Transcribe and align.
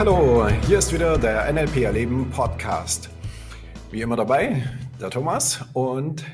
hallo, 0.00 0.48
hier 0.66 0.78
ist 0.78 0.94
wieder 0.94 1.18
der 1.18 1.52
NLP 1.52 1.82
Erleben 1.82 2.30
Podcast. 2.30 3.10
Wie 3.90 4.00
immer 4.00 4.16
dabei, 4.16 4.62
der 4.98 5.10
Thomas 5.10 5.62
und 5.74 6.24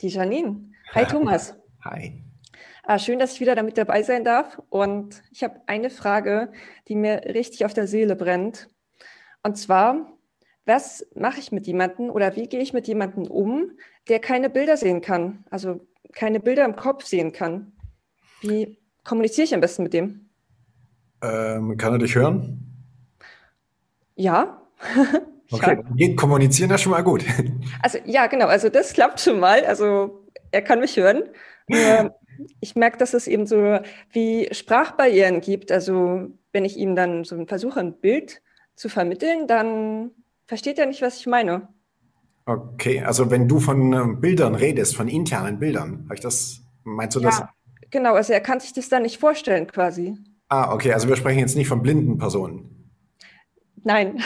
die 0.00 0.08
Janine. 0.08 0.70
Hi 0.94 1.04
Thomas. 1.04 1.54
Hi. 1.84 2.24
Ah, 2.82 2.98
schön, 2.98 3.18
dass 3.18 3.34
ich 3.34 3.40
wieder 3.42 3.54
damit 3.54 3.76
dabei 3.76 4.02
sein 4.02 4.24
darf. 4.24 4.58
Und 4.70 5.22
ich 5.32 5.44
habe 5.44 5.60
eine 5.66 5.90
Frage, 5.90 6.50
die 6.88 6.94
mir 6.94 7.20
richtig 7.26 7.66
auf 7.66 7.74
der 7.74 7.86
Seele 7.86 8.16
brennt. 8.16 8.68
Und 9.42 9.58
zwar, 9.58 10.16
was 10.64 11.06
mache 11.14 11.40
ich 11.40 11.52
mit 11.52 11.66
jemandem 11.66 12.08
oder 12.08 12.36
wie 12.36 12.48
gehe 12.48 12.60
ich 12.60 12.72
mit 12.72 12.88
jemandem 12.88 13.26
um, 13.26 13.72
der 14.08 14.20
keine 14.20 14.48
Bilder 14.48 14.78
sehen 14.78 15.02
kann, 15.02 15.44
also 15.50 15.86
keine 16.14 16.40
Bilder 16.40 16.64
im 16.64 16.74
Kopf 16.74 17.04
sehen 17.04 17.32
kann? 17.32 17.74
Wie 18.40 18.78
kommuniziere 19.04 19.44
ich 19.44 19.54
am 19.54 19.60
besten 19.60 19.82
mit 19.82 19.92
dem? 19.92 20.30
Ähm, 21.20 21.76
kann 21.76 21.92
er 21.92 21.98
dich 21.98 22.14
hören? 22.14 22.69
Ja. 24.20 24.60
okay, 25.50 25.78
geht 25.96 26.16
kommunizieren 26.16 26.70
ja 26.70 26.78
schon 26.78 26.92
mal 26.92 27.02
gut. 27.02 27.24
Also 27.82 27.98
ja, 28.04 28.26
genau, 28.26 28.46
also 28.46 28.68
das 28.68 28.92
klappt 28.92 29.20
schon 29.20 29.40
mal. 29.40 29.64
Also 29.64 30.26
er 30.50 30.60
kann 30.62 30.80
mich 30.80 30.96
hören. 30.96 31.22
Nur 31.66 32.14
ich 32.60 32.76
merke, 32.76 32.98
dass 32.98 33.14
es 33.14 33.26
eben 33.26 33.46
so 33.46 33.78
wie 34.12 34.48
Sprachbarrieren 34.52 35.40
gibt. 35.40 35.72
Also 35.72 36.28
wenn 36.52 36.64
ich 36.64 36.76
ihm 36.76 36.94
dann 36.94 37.24
so 37.24 37.42
versuche, 37.46 37.80
ein 37.80 37.94
Bild 37.94 38.42
zu 38.74 38.88
vermitteln, 38.88 39.46
dann 39.46 40.10
versteht 40.46 40.78
er 40.78 40.86
nicht, 40.86 41.00
was 41.00 41.18
ich 41.18 41.26
meine. 41.26 41.68
Okay, 42.44 43.00
also 43.00 43.30
wenn 43.30 43.48
du 43.48 43.58
von 43.58 43.92
äh, 43.92 44.16
Bildern 44.20 44.54
redest, 44.54 44.96
von 44.96 45.08
internen 45.08 45.58
Bildern, 45.58 46.10
ich 46.12 46.20
das, 46.20 46.60
meinst 46.84 47.16
du 47.16 47.20
ja, 47.20 47.28
das? 47.28 47.42
Genau, 47.90 48.14
also 48.14 48.32
er 48.32 48.40
kann 48.40 48.60
sich 48.60 48.72
das 48.72 48.88
dann 48.88 49.02
nicht 49.02 49.18
vorstellen 49.18 49.66
quasi. 49.66 50.16
Ah, 50.48 50.74
okay, 50.74 50.92
also 50.92 51.08
wir 51.08 51.16
sprechen 51.16 51.38
jetzt 51.38 51.56
nicht 51.56 51.68
von 51.68 51.82
blinden 51.82 52.18
Personen. 52.18 52.79
Nein. 53.84 54.22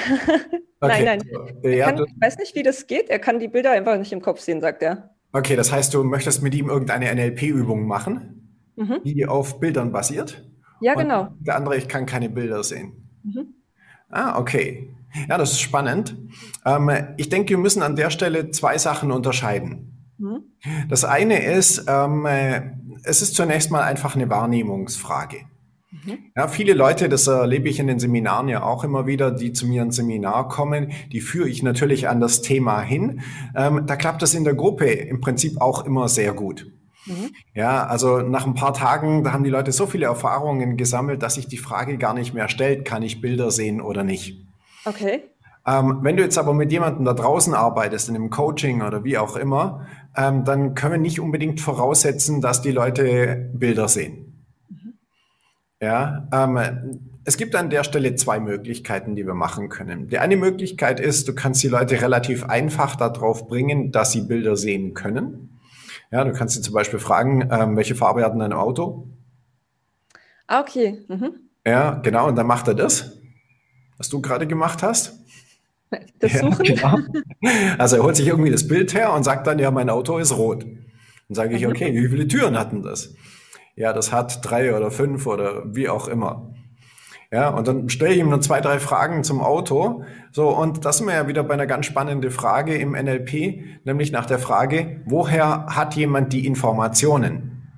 Okay. 0.81 1.05
nein, 1.05 1.23
nein. 1.63 1.73
Ja, 1.73 1.93
kann, 1.93 2.05
ich 2.05 2.21
weiß 2.21 2.39
nicht, 2.39 2.55
wie 2.55 2.63
das 2.63 2.87
geht. 2.87 3.09
Er 3.09 3.19
kann 3.19 3.39
die 3.39 3.49
Bilder 3.49 3.71
einfach 3.71 3.97
nicht 3.97 4.13
im 4.13 4.21
Kopf 4.21 4.41
sehen, 4.41 4.61
sagt 4.61 4.83
er. 4.83 5.15
Okay, 5.33 5.57
das 5.57 5.73
heißt, 5.73 5.95
du 5.95 6.05
möchtest 6.05 6.43
mit 6.43 6.55
ihm 6.55 6.69
irgendeine 6.69 7.15
NLP-Übung 7.15 7.87
machen, 7.87 8.59
mhm. 8.77 9.01
die 9.05 9.27
auf 9.27 9.61
Bildern 9.61 9.93
basiert? 9.93 10.49
Ja, 10.81 10.95
genau. 10.95 11.29
Der 11.41 11.57
andere, 11.57 11.77
ich 11.77 11.89
kann 11.89 12.05
keine 12.07 12.29
Bilder 12.29 12.63
sehen. 12.63 13.09
Mhm. 13.23 13.55
Ah, 14.11 14.39
okay. 14.39 14.95
Ja, 15.29 15.39
das 15.39 15.53
ist 15.53 15.61
spannend. 15.61 16.17
Ähm, 16.67 16.91
ich 17.17 17.29
denke, 17.29 17.51
wir 17.51 17.59
müssen 17.59 17.83
an 17.83 17.97
der 17.97 18.11
Stelle 18.11 18.51
zwei 18.51 18.77
Sachen 18.79 19.11
unterscheiden. 19.11 20.13
Mhm. 20.19 20.43
Das 20.89 21.05
eine 21.05 21.43
ist, 21.43 21.87
ähm, 21.89 22.27
es 23.05 23.23
ist 23.23 23.35
zunächst 23.35 23.71
mal 23.71 23.83
einfach 23.83 24.15
eine 24.15 24.29
Wahrnehmungsfrage. 24.29 25.47
Mhm. 26.05 26.19
Ja, 26.37 26.49
viele 26.49 26.75
Leute, 26.75 27.09
das 27.09 27.27
erlebe 27.27 27.69
ich 27.69 27.79
in 27.79 27.87
den 27.87 27.99
Seminaren 27.99 28.49
ja 28.49 28.63
auch 28.63 28.85
immer 28.85 29.07
wieder, 29.07 29.31
die 29.31 29.53
zu 29.53 29.67
mir 29.67 29.83
ins 29.83 29.97
Seminar 29.97 30.49
kommen, 30.49 30.93
die 31.13 31.21
führe 31.21 31.49
ich 31.49 31.63
natürlich 31.63 32.09
an 32.09 32.21
das 32.21 32.43
Thema 32.43 32.81
hin. 32.81 33.21
Ähm, 33.57 33.83
da 33.87 33.97
klappt 33.97 34.23
das 34.23 34.35
in 34.35 34.45
der 34.45 34.55
Gruppe 34.55 34.87
im 34.87 35.21
Prinzip 35.21 35.61
auch 35.61 35.85
immer 35.85 36.09
sehr 36.09 36.33
gut. 36.33 36.67
Mhm. 37.07 37.31
Ja, 37.55 37.87
also 37.87 38.21
nach 38.21 38.47
ein 38.47 38.55
paar 38.55 38.73
Tagen, 38.73 39.25
da 39.25 39.33
haben 39.33 39.45
die 39.45 39.51
Leute 39.51 39.73
so 39.73 39.87
viele 39.87 40.07
Erfahrungen 40.07 40.77
gesammelt, 40.77 41.23
dass 41.23 41.35
sich 41.35 41.49
die 41.49 41.59
Frage 41.59 41.99
gar 41.99 42.15
nicht 42.15 42.35
mehr 42.35 42.49
stellt, 42.49 42.85
kann 42.85 43.03
ich 43.03 43.21
Bilder 43.21 43.51
sehen 43.51 43.81
oder 43.81 44.05
nicht. 44.05 44.43
Okay. 44.85 45.23
Ähm, 45.67 46.01
wenn 46.03 46.17
du 46.17 46.23
jetzt 46.23 46.37
aber 46.39 46.53
mit 46.53 46.73
jemandem 46.73 47.05
da 47.05 47.15
draußen 47.15 47.55
arbeitest, 47.55 48.09
in 48.09 48.17
einem 48.17 48.31
Coaching 48.31 48.83
oder 48.83 49.05
wie 49.05 49.17
auch 49.17 49.37
immer, 49.37 49.87
ähm, 50.17 50.45
dann 50.45 50.75
können 50.75 50.93
wir 50.93 51.01
nicht 51.01 51.21
unbedingt 51.21 51.61
voraussetzen, 51.61 52.41
dass 52.41 52.61
die 52.61 52.73
Leute 52.73 53.51
Bilder 53.55 53.89
sehen. 53.89 54.34
Ja, 55.85 56.27
ähm, 56.33 57.11
es 57.27 57.37
gibt 57.37 57.55
an 57.55 57.69
der 57.69 57.85
Stelle 57.85 58.15
zwei 58.15 58.41
Möglichkeiten, 58.41 59.17
die 59.17 59.27
wir 59.27 59.35
machen 59.35 59.69
können. 59.69 60.09
Die 60.09 60.19
eine 60.19 60.39
Möglichkeit 60.39 60.99
ist, 60.99 61.29
du 61.29 61.35
kannst 61.35 61.63
die 61.63 61.69
Leute 61.69 62.01
relativ 62.01 62.45
einfach 62.45 62.97
darauf 62.97 63.47
bringen, 63.49 63.93
dass 63.93 64.11
sie 64.11 64.23
Bilder 64.23 64.57
sehen 64.57 64.95
können. 64.95 65.61
Ja, 66.11 66.25
du 66.25 66.33
kannst 66.33 66.55
sie 66.55 66.63
zum 66.63 66.73
Beispiel 66.73 66.99
fragen, 67.01 67.51
ähm, 67.53 67.77
welche 67.77 67.95
Farbe 67.95 68.25
hat 68.25 68.33
denn 68.33 68.39
dein 68.39 68.55
Auto? 68.55 69.09
Ah, 70.47 70.63
okay. 70.63 71.05
Mhm. 71.09 71.35
Ja, 71.67 72.01
genau, 72.03 72.29
und 72.29 72.37
dann 72.37 72.47
macht 72.47 72.67
er 72.67 72.75
das, 72.75 73.19
was 73.99 74.09
du 74.09 74.23
gerade 74.23 74.47
gemacht 74.47 74.83
hast. 74.83 75.19
Das 76.19 76.33
Suchen? 76.33 76.65
Ja, 76.65 76.75
genau. 76.77 76.99
Also 77.79 77.97
er 77.97 78.05
holt 78.05 78.17
sich 78.17 78.27
irgendwie 78.27 78.51
das 78.51 78.67
Bild 78.67 78.95
her 78.95 79.13
und 79.13 79.23
sagt 79.23 79.47
dann, 79.47 79.59
ja, 79.59 79.71
mein 79.71 79.91
Auto 79.91 80.17
ist 80.17 80.35
rot. 80.35 80.65
Dann 80.65 81.35
sage 81.35 81.57
ich, 81.57 81.67
okay, 81.67 81.93
wie 81.93 82.09
viele 82.09 82.27
Türen 82.27 82.59
hatten 82.59 82.83
das? 82.83 83.15
Ja, 83.77 83.93
das 83.93 84.13
hat 84.13 84.39
drei 84.43 84.77
oder 84.77 84.91
fünf 84.91 85.27
oder 85.27 85.65
wie 85.75 85.89
auch 85.89 86.09
immer. 86.09 86.55
Ja, 87.33 87.49
und 87.49 87.67
dann 87.67 87.89
stelle 87.89 88.13
ich 88.13 88.21
ihm 88.21 88.29
nur 88.29 88.41
zwei, 88.41 88.61
drei 88.61 88.79
Fragen 88.79 89.25
zum 89.25 89.41
Auto. 89.41 90.05
So, 90.31 90.51
und 90.51 90.85
das 90.85 90.99
sind 90.99 91.09
wir 91.09 91.15
ja 91.15 91.27
wieder 91.27 91.43
bei 91.43 91.55
einer 91.55 91.67
ganz 91.67 91.87
spannenden 91.87 92.31
Frage 92.31 92.77
im 92.77 92.93
NLP, 92.93 93.83
nämlich 93.85 94.13
nach 94.13 94.27
der 94.27 94.39
Frage, 94.39 95.01
woher 95.07 95.67
hat 95.67 95.97
jemand 95.97 96.33
die 96.33 96.47
Informationen? 96.47 97.73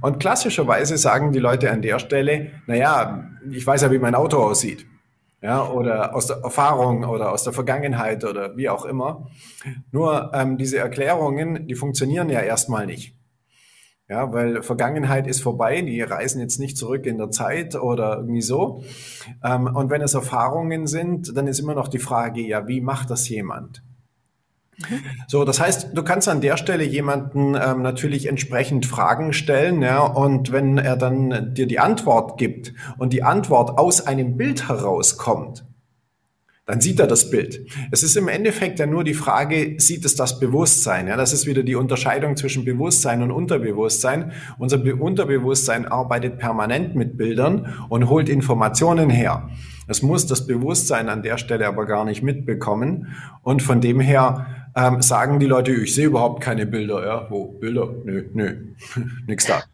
Und 0.00 0.20
klassischerweise 0.20 0.96
sagen 0.96 1.32
die 1.32 1.38
Leute 1.38 1.70
an 1.70 1.82
der 1.82 1.98
Stelle, 1.98 2.52
na 2.66 2.74
ja, 2.74 3.28
ich 3.50 3.66
weiß 3.66 3.82
ja, 3.82 3.90
wie 3.90 3.98
mein 3.98 4.14
Auto 4.14 4.38
aussieht. 4.38 4.86
Ja, 5.42 5.68
oder 5.68 6.14
aus 6.14 6.28
der 6.28 6.38
Erfahrung 6.38 7.04
oder 7.04 7.32
aus 7.32 7.42
der 7.42 7.52
Vergangenheit 7.52 8.24
oder 8.24 8.56
wie 8.56 8.68
auch 8.68 8.84
immer. 8.84 9.26
Nur 9.90 10.30
ähm, 10.32 10.56
diese 10.56 10.78
Erklärungen, 10.78 11.66
die 11.66 11.74
funktionieren 11.74 12.30
ja 12.30 12.40
erstmal 12.40 12.86
nicht. 12.86 13.16
Ja, 14.12 14.30
weil 14.30 14.62
Vergangenheit 14.62 15.26
ist 15.26 15.40
vorbei, 15.40 15.80
die 15.80 16.02
reisen 16.02 16.38
jetzt 16.38 16.60
nicht 16.60 16.76
zurück 16.76 17.06
in 17.06 17.16
der 17.16 17.30
Zeit 17.30 17.76
oder 17.76 18.18
irgendwie 18.18 18.42
so. 18.42 18.84
Ähm, 19.42 19.74
und 19.74 19.88
wenn 19.88 20.02
es 20.02 20.12
Erfahrungen 20.12 20.86
sind, 20.86 21.34
dann 21.34 21.46
ist 21.46 21.60
immer 21.60 21.72
noch 21.72 21.88
die 21.88 21.98
Frage, 21.98 22.42
ja, 22.42 22.68
wie 22.68 22.82
macht 22.82 23.08
das 23.08 23.26
jemand? 23.30 23.82
Mhm. 24.76 25.00
So, 25.28 25.46
das 25.46 25.62
heißt, 25.62 25.96
du 25.96 26.02
kannst 26.02 26.28
an 26.28 26.42
der 26.42 26.58
Stelle 26.58 26.84
jemanden 26.84 27.54
ähm, 27.54 27.80
natürlich 27.80 28.26
entsprechend 28.26 28.84
Fragen 28.84 29.32
stellen, 29.32 29.80
ja, 29.80 30.02
und 30.02 30.52
wenn 30.52 30.76
er 30.76 30.98
dann 30.98 31.54
dir 31.54 31.66
die 31.66 31.78
Antwort 31.78 32.36
gibt 32.36 32.74
und 32.98 33.14
die 33.14 33.22
Antwort 33.22 33.78
aus 33.78 34.06
einem 34.06 34.36
Bild 34.36 34.68
herauskommt, 34.68 35.64
dann 36.64 36.80
sieht 36.80 37.00
er 37.00 37.08
das 37.08 37.28
Bild. 37.30 37.66
Es 37.90 38.04
ist 38.04 38.16
im 38.16 38.28
Endeffekt 38.28 38.78
ja 38.78 38.86
nur 38.86 39.02
die 39.02 39.14
Frage, 39.14 39.74
sieht 39.78 40.04
es 40.04 40.14
das 40.14 40.38
Bewusstsein? 40.38 41.08
Ja, 41.08 41.16
das 41.16 41.32
ist 41.32 41.46
wieder 41.46 41.64
die 41.64 41.74
Unterscheidung 41.74 42.36
zwischen 42.36 42.64
Bewusstsein 42.64 43.22
und 43.22 43.32
Unterbewusstsein. 43.32 44.32
Unser 44.58 44.78
Be 44.78 44.94
Unterbewusstsein 44.94 45.86
arbeitet 45.86 46.38
permanent 46.38 46.94
mit 46.94 47.16
Bildern 47.16 47.74
und 47.88 48.08
holt 48.08 48.28
Informationen 48.28 49.10
her. 49.10 49.50
Es 49.88 50.02
muss 50.02 50.26
das 50.26 50.46
Bewusstsein 50.46 51.08
an 51.08 51.22
der 51.22 51.36
Stelle 51.36 51.66
aber 51.66 51.84
gar 51.86 52.04
nicht 52.04 52.22
mitbekommen. 52.22 53.08
Und 53.42 53.62
von 53.62 53.80
dem 53.80 53.98
her 53.98 54.46
ähm, 54.76 55.02
sagen 55.02 55.40
die 55.40 55.46
Leute, 55.46 55.72
ich 55.72 55.94
sehe 55.94 56.06
überhaupt 56.06 56.42
keine 56.42 56.66
Bilder. 56.66 57.04
Ja, 57.04 57.26
wo? 57.28 57.58
Bilder? 57.58 57.92
Nö, 58.04 58.28
nö, 58.32 58.56
nix 59.26 59.46
da. 59.46 59.64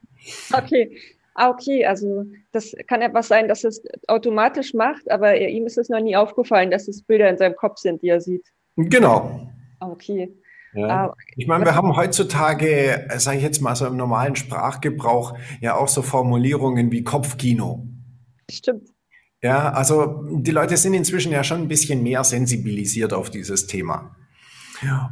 Okay, 0.53 0.91
ah, 1.39 1.51
okay, 1.51 1.87
also 1.87 2.25
das 2.53 2.75
kann 2.87 3.01
etwas 3.01 3.29
sein, 3.29 3.49
dass 3.49 3.65
es 3.65 3.83
automatisch 4.07 4.75
macht, 4.75 5.11
aber 5.11 5.35
er, 5.35 5.49
ihm 5.49 5.67
ist 5.67 5.79
es 5.79 5.89
noch 5.89 6.01
nie 6.01 6.17
aufgefallen, 6.17 6.71
dass 6.71 6.89
es 6.89 7.03
Bilder 7.03 7.29
in 7.31 7.39
seinem 7.39 7.57
Kopf 7.57 7.79
sind, 7.79 8.03
die 8.03 8.09
er 8.09 8.21
sieht. 8.21 8.47
Genau. 8.77 9.49
Ah, 9.81 9.89
okay. 9.89 10.35
Ja. 10.75 11.15
Ich 11.37 11.47
meine, 11.47 11.65
wir 11.65 11.75
haben 11.75 11.97
heutzutage, 11.97 13.09
sage 13.17 13.39
ich 13.39 13.43
jetzt 13.43 13.61
mal 13.61 13.75
so 13.75 13.87
im 13.87 13.97
normalen 13.97 14.37
Sprachgebrauch, 14.37 15.37
ja 15.61 15.77
auch 15.77 15.89
so 15.89 16.03
Formulierungen 16.03 16.93
wie 16.93 17.03
Kopfkino. 17.03 17.87
Stimmt. 18.51 18.89
Ja, 19.43 19.71
also 19.71 20.25
die 20.31 20.51
Leute 20.51 20.77
sind 20.77 20.95
inzwischen 20.95 21.33
ja 21.33 21.45
schon 21.45 21.63
ein 21.63 21.69
bisschen 21.69 22.03
mehr 22.03 22.25
sensibilisiert 22.25 23.13
auf 23.13 23.31
dieses 23.31 23.67
Thema. 23.67 24.17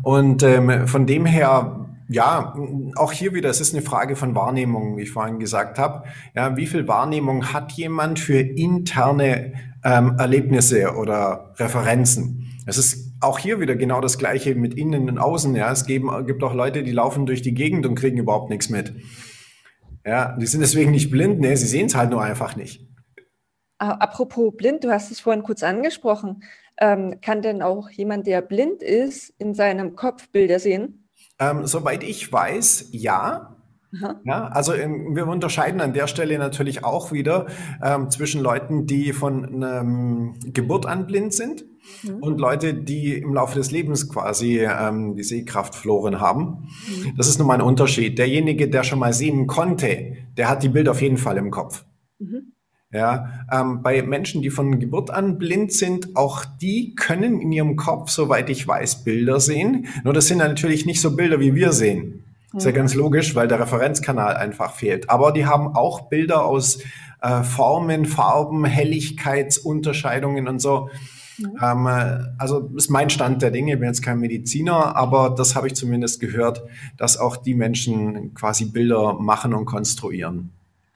Und 0.03 0.43
ähm, 0.43 0.87
von 0.87 1.07
dem 1.07 1.27
her 1.27 1.96
ja, 2.09 2.55
auch 2.95 3.13
hier 3.13 3.35
wieder, 3.35 3.51
es 3.51 3.61
ist 3.61 3.75
eine 3.75 3.83
Frage 3.83 4.17
von 4.17 4.35
Wahrnehmung, 4.35 4.97
wie 4.97 5.03
ich 5.03 5.11
vorhin 5.11 5.39
gesagt 5.39 5.79
habe. 5.79 6.05
Ja, 6.35 6.57
wie 6.57 6.67
viel 6.67 6.87
Wahrnehmung 6.87 7.53
hat 7.53 7.73
jemand 7.73 8.19
für 8.19 8.39
interne 8.39 9.55
ähm, 9.85 10.17
Erlebnisse 10.19 10.95
oder 10.95 11.53
Referenzen? 11.57 12.63
Es 12.67 12.79
ist 12.79 13.13
auch 13.21 13.39
hier 13.39 13.61
wieder 13.61 13.77
genau 13.77 14.01
das 14.01 14.19
Gleiche 14.19 14.55
mit 14.55 14.75
innen 14.75 15.09
und 15.09 15.19
außen. 15.19 15.55
Ja, 15.57 15.73
es 15.73 15.87
geben, 15.87 16.11
gibt 16.27 16.43
auch 16.43 16.55
Leute, 16.55 16.83
die 16.83 16.93
laufen 16.93 17.27
durch 17.27 17.43
die 17.43 17.55
Gegend 17.55 17.87
und 17.87 17.97
kriegen 17.97 18.19
überhaupt 18.19 18.51
nichts 18.51 18.69
mit. 18.69 18.95
Ja, 20.05 20.37
die 20.37 20.47
sind 20.47 20.61
deswegen 20.61 20.93
nicht 20.93 21.11
blind, 21.11 21.41
ne, 21.41 21.57
sie 21.57 21.67
sehen 21.67 21.87
es 21.87 21.97
halt 21.97 22.11
nur 22.11 22.23
einfach 22.23 22.55
nicht. 22.55 22.87
Apropos 23.79 24.55
blind, 24.57 24.85
du 24.85 24.91
hast 24.91 25.11
es 25.11 25.21
vorhin 25.21 25.43
kurz 25.43 25.63
angesprochen. 25.63 26.45
Ähm, 26.79 27.21
kann 27.21 27.43
denn 27.43 27.63
auch 27.63 27.91
jemand, 27.91 28.27
der 28.27 28.43
blind 28.43 28.83
ist, 28.83 29.31
in 29.39 29.55
seinem 29.55 29.97
Kopf 29.97 30.29
Bilder 30.31 30.61
sehen? 30.61 31.06
Ähm, 31.39 31.67
soweit 31.67 32.03
ich 32.03 32.33
weiß, 32.33 32.89
ja. 32.93 33.53
Ja, 34.25 34.49
also 34.49 34.75
ähm, 34.75 35.15
wir 35.15 35.27
unterscheiden 35.27 35.81
an 35.81 35.95
der 35.95 36.07
Stelle 36.07 36.39
natürlich 36.39 36.85
auch 36.85 37.13
wieder 37.13 37.47
ähm, 37.83 38.11
zwischen 38.11 38.43
Leuten, 38.43 38.87
die 38.87 39.13
von 39.13 39.63
ähm, 39.63 40.35
Geburt 40.53 40.87
an 40.87 41.07
blind 41.07 41.33
sind 41.33 41.65
mhm. 42.03 42.17
und 42.17 42.39
Leute, 42.39 42.75
die 42.75 43.15
im 43.15 43.33
Laufe 43.33 43.55
des 43.55 43.71
Lebens 43.71 44.09
quasi 44.09 44.59
ähm, 44.61 45.15
die 45.17 45.23
Sehkraft 45.23 45.75
verloren 45.75 46.21
haben. 46.21 46.69
Mhm. 46.89 47.17
Das 47.17 47.29
ist 47.29 47.39
nun 47.39 47.49
mal 47.49 47.55
ein 47.55 47.63
Unterschied. 47.63 48.19
Derjenige, 48.19 48.69
der 48.69 48.83
schon 48.83 48.99
mal 48.99 49.13
sehen 49.13 49.47
konnte, 49.47 50.15
der 50.37 50.49
hat 50.51 50.63
die 50.63 50.69
Bilder 50.69 50.91
auf 50.91 51.01
jeden 51.01 51.19
Fall 51.19 51.37
im 51.37 51.51
Kopf. 51.51 51.85
Mhm. 52.19 52.53
Ja, 52.97 53.45
ähm, 53.53 53.83
bei 53.83 54.01
Menschen, 54.01 54.41
die 54.41 54.49
von 54.49 54.81
Geburt 54.81 55.11
an 55.11 55.37
blind 55.37 55.71
sind, 55.71 56.17
auch 56.17 56.47
die 56.47 56.95
können 56.95 57.43
in 57.43 57.53
ihrem 57.53 57.77
Kopf, 57.77 58.09
soweit 58.09 58.49
ich 58.49 58.67
weiß, 58.67 59.05
Bilder 59.05 59.39
sehen. 59.39 59.87
Nur 60.03 60.15
das 60.15 60.29
sind 60.29 60.39
natürlich 60.39 60.87
nicht 60.87 61.03
so 61.03 61.15
Bilder, 61.15 61.39
wie 61.39 61.55
wir 61.55 61.73
sehen. 61.73 62.25
Ist 62.55 62.65
ja 62.65 62.71
ganz 62.71 62.95
logisch, 62.95 63.35
weil 63.35 63.49
der 63.49 63.61
Referenzkanal 63.61 64.35
einfach 64.35 64.73
fehlt. 64.73 65.11
Aber 65.11 65.33
die 65.33 65.45
haben 65.45 65.77
auch 65.77 66.09
Bilder 66.09 66.47
aus 66.47 66.79
äh, 67.21 67.43
Formen, 67.43 68.07
Farben, 68.07 68.65
Helligkeitsunterscheidungen 68.65 70.49
und 70.49 70.61
so. 70.61 70.89
Mhm. 71.37 71.59
Ähm, 71.63 71.87
äh, 71.87 72.19
also 72.39 72.71
ist 72.77 72.89
mein 72.89 73.11
Stand 73.11 73.43
der 73.43 73.51
Dinge. 73.51 73.75
Ich 73.75 73.79
bin 73.79 73.89
jetzt 73.89 74.03
kein 74.03 74.21
Mediziner, 74.21 74.97
aber 74.97 75.35
das 75.37 75.55
habe 75.55 75.67
ich 75.67 75.75
zumindest 75.75 76.19
gehört, 76.19 76.63
dass 76.97 77.19
auch 77.19 77.37
die 77.37 77.53
Menschen 77.53 78.33
quasi 78.33 78.65
Bilder 78.65 79.13
machen 79.13 79.53
und 79.53 79.67
konstruieren. 79.67 80.51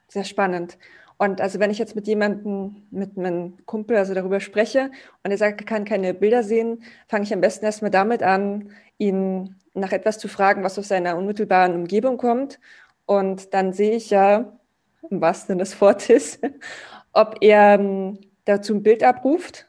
Sehr 0.07 0.23
spannend. 0.23 0.79
Und 1.21 1.39
also 1.39 1.59
wenn 1.59 1.69
ich 1.69 1.77
jetzt 1.77 1.95
mit 1.95 2.07
jemandem, 2.07 2.77
mit 2.89 3.15
meinem 3.15 3.63
Kumpel, 3.67 3.95
also 3.95 4.15
darüber 4.15 4.39
spreche 4.39 4.89
und 5.23 5.29
er 5.29 5.37
sagt, 5.37 5.61
er 5.61 5.65
kann 5.67 5.85
keine 5.85 6.15
Bilder 6.15 6.41
sehen, 6.41 6.81
fange 7.07 7.25
ich 7.25 7.31
am 7.31 7.41
besten 7.41 7.63
erstmal 7.63 7.91
damit 7.91 8.23
an, 8.23 8.71
ihn 8.97 9.55
nach 9.75 9.91
etwas 9.91 10.17
zu 10.17 10.27
fragen, 10.27 10.63
was 10.63 10.79
aus 10.79 10.87
seiner 10.87 11.15
unmittelbaren 11.15 11.75
Umgebung 11.75 12.17
kommt. 12.17 12.59
Und 13.05 13.53
dann 13.53 13.71
sehe 13.71 13.95
ich 13.95 14.09
ja, 14.09 14.57
im 15.11 15.21
wahrsten 15.21 15.49
Sinne 15.49 15.59
des 15.59 15.79
Wortes, 15.79 16.39
ob 17.13 17.37
er 17.41 17.75
ähm, 17.75 18.17
dazu 18.45 18.73
ein 18.73 18.81
Bild 18.81 19.03
abruft 19.03 19.67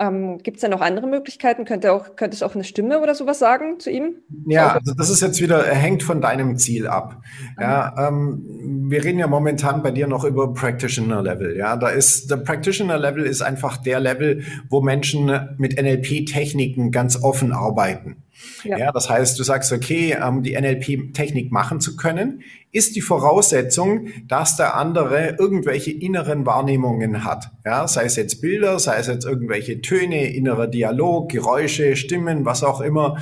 ähm, 0.00 0.38
Gibt 0.38 0.56
es 0.56 0.62
da 0.62 0.68
noch 0.68 0.80
andere 0.80 1.06
Möglichkeiten? 1.06 1.66
Könnte, 1.66 1.92
auch, 1.92 2.16
könnte 2.16 2.34
es 2.34 2.42
auch 2.42 2.54
eine 2.54 2.64
Stimme 2.64 3.00
oder 3.00 3.14
sowas 3.14 3.38
sagen 3.38 3.78
zu 3.78 3.90
ihm? 3.90 4.14
Ja, 4.46 4.72
also 4.72 4.94
das 4.94 5.10
ist 5.10 5.20
jetzt 5.20 5.42
wieder, 5.42 5.62
hängt 5.62 6.02
von 6.02 6.22
deinem 6.22 6.56
Ziel 6.56 6.86
ab. 6.86 7.22
Ja, 7.60 8.08
ähm, 8.08 8.86
wir 8.88 9.04
reden 9.04 9.18
ja 9.18 9.26
momentan 9.26 9.82
bei 9.82 9.90
dir 9.90 10.06
noch 10.06 10.24
über 10.24 10.54
Practitioner 10.54 11.22
Level. 11.22 11.54
Ja, 11.54 11.76
da 11.76 11.88
ist, 11.88 12.30
der 12.30 12.38
Practitioner 12.38 12.98
Level 12.98 13.24
ist 13.24 13.42
einfach 13.42 13.76
der 13.76 14.00
Level, 14.00 14.42
wo 14.70 14.80
Menschen 14.80 15.30
mit 15.58 15.80
NLP-Techniken 15.80 16.90
ganz 16.92 17.22
offen 17.22 17.52
arbeiten. 17.52 18.22
Ja. 18.64 18.78
ja. 18.78 18.92
das 18.92 19.08
heißt, 19.08 19.38
du 19.38 19.42
sagst, 19.42 19.72
okay, 19.72 20.16
um 20.26 20.42
die 20.42 20.58
NLP-Technik 20.58 21.50
machen 21.50 21.80
zu 21.80 21.96
können, 21.96 22.42
ist 22.72 22.96
die 22.96 23.00
Voraussetzung, 23.00 24.08
dass 24.26 24.56
der 24.56 24.76
andere 24.76 25.36
irgendwelche 25.38 25.90
inneren 25.90 26.46
Wahrnehmungen 26.46 27.24
hat. 27.24 27.50
Ja, 27.64 27.88
sei 27.88 28.04
es 28.04 28.16
jetzt 28.16 28.40
Bilder, 28.40 28.78
sei 28.78 28.98
es 28.98 29.06
jetzt 29.06 29.24
irgendwelche 29.24 29.80
Töne, 29.80 30.32
innerer 30.32 30.66
Dialog, 30.66 31.30
Geräusche, 31.30 31.96
Stimmen, 31.96 32.44
was 32.44 32.62
auch 32.62 32.80
immer 32.80 33.18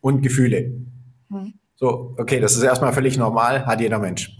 und 0.00 0.22
Gefühle. 0.22 0.72
Mhm. 1.28 1.54
So, 1.76 2.14
okay, 2.18 2.40
das 2.40 2.56
ist 2.56 2.62
erstmal 2.62 2.92
völlig 2.92 3.16
normal, 3.16 3.66
hat 3.66 3.80
jeder 3.80 3.98
Mensch. 3.98 4.36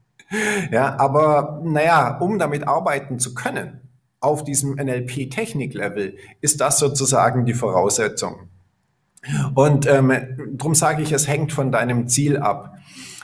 ja, 0.72 0.98
aber 0.98 1.60
naja, 1.64 2.18
um 2.18 2.38
damit 2.38 2.66
arbeiten 2.66 3.18
zu 3.18 3.34
können, 3.34 3.80
auf 4.20 4.44
diesem 4.44 4.74
NLP-Technik-Level, 4.74 6.16
ist 6.40 6.60
das 6.60 6.78
sozusagen 6.78 7.46
die 7.46 7.54
Voraussetzung. 7.54 8.49
Und 9.54 9.86
ähm, 9.86 10.12
darum 10.52 10.74
sage 10.74 11.02
ich, 11.02 11.12
es 11.12 11.28
hängt 11.28 11.52
von 11.52 11.70
deinem 11.70 12.08
Ziel 12.08 12.38
ab 12.38 12.78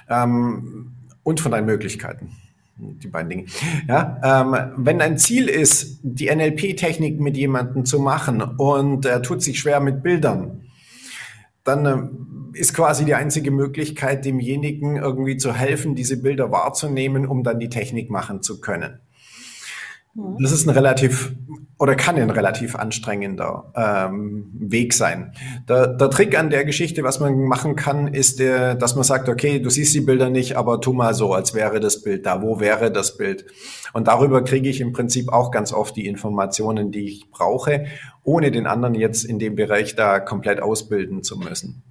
ähm, 0.09 0.93
und 1.23 1.41
von 1.41 1.53
deinen 1.53 1.67
Möglichkeiten. 1.67 2.33
Die 2.79 3.09
beiden 3.09 3.31
Dinge. 3.31 3.45
Ja, 3.89 4.21
ähm, 4.23 4.75
wenn 4.77 4.99
dein 4.99 5.17
Ziel 5.17 5.49
ist, 5.49 5.99
die 6.03 6.27
NLP-Technik 6.27 7.19
mit 7.19 7.37
jemandem 7.37 7.87
zu 7.87 7.99
machen 7.99 8.43
und 8.43 9.07
er 9.07 9.23
tut 9.23 9.43
sich 9.43 9.59
schwer 9.59 9.81
mit 9.81 10.03
Bildern, 10.03 10.67
dann 11.65 11.87
ähm, 11.87 12.53
ist 12.53 12.75
quasi 12.75 13.07
die 13.07 13.15
einzige 13.15 13.51
Möglichkeit, 13.51 14.27
demjenigen 14.27 14.97
irgendwie 14.97 15.39
zu 15.39 15.55
helfen, 15.55 15.95
diese 15.95 16.19
Bilder 16.19 16.51
wahrzunehmen, 16.51 17.27
um 17.27 17.43
dann 17.43 17.59
die 17.59 17.71
Technik 17.71 18.11
machen 18.11 18.43
zu 18.43 18.61
können. 18.61 19.01
Mhm. 20.17 20.39
Das 20.43 20.53
ist 20.53 20.67
ein 20.67 20.71
relativ 20.71 21.35
oder 21.79 21.95
kann 21.95 22.17
ein 22.17 22.31
relativ 22.31 22.75
anstrengender 22.75 23.71
ähm, 23.77 24.51
Weg 24.55 24.95
sein. 24.95 25.33
Der, 25.69 25.89
der 25.89 26.09
Trick 26.09 26.39
an 26.39 26.49
der 26.49 26.65
Geschichte, 26.65 27.03
was 27.05 27.21
man 27.21 27.39
machen 27.45 27.77
kann, 27.77 28.09
ist, 28.09 28.39
der, 28.39 28.75
dass 28.75 28.95
man 28.95 29.05
sagt, 29.05 29.29
okay, 29.29 29.61
du 29.61 29.69
siehst 29.69 29.95
die 29.95 30.01
Bilder 30.01 30.31
nicht, 30.31 30.57
aber 30.57 30.81
tu 30.81 30.95
mal 30.95 31.13
so, 31.13 31.35
als 31.35 31.53
wäre 31.53 31.79
das 31.79 32.03
Bild 32.03 32.25
da. 32.25 32.41
Wo 32.41 32.61
wäre 32.61 32.91
das 32.91 33.19
Bild? 33.19 33.45
Und 33.93 34.09
darüber 34.09 34.43
kriege 34.43 34.71
ich 34.71 34.81
im 34.81 34.93
Prinzip 34.93 35.31
auch 35.31 35.51
ganz 35.51 35.73
oft 35.73 35.95
die 35.97 36.07
Informationen, 36.07 36.93
die 36.93 37.09
ich 37.09 37.31
brauche, 37.31 37.85
ohne 38.25 38.51
den 38.51 38.67
anderen 38.67 38.95
jetzt 38.95 39.25
in 39.25 39.39
dem 39.39 39.55
Bereich 39.55 39.95
da 39.97 40.19
komplett 40.19 40.63
ausbilden 40.63 41.23
zu 41.23 41.37
müssen. 41.39 41.83